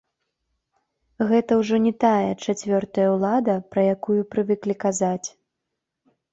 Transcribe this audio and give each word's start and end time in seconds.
Гэта 1.31 1.51
ўжо 1.59 1.75
не 1.85 1.91
тая 2.05 2.31
чацвёртая 2.45 3.07
ўлада, 3.17 3.53
пра 3.77 3.81
якую 3.95 4.19
прывыклі 4.35 4.81
казаць. 4.89 5.27